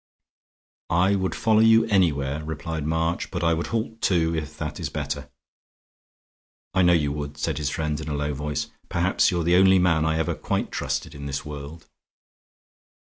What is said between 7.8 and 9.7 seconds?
in a low voice. "Perhaps you're the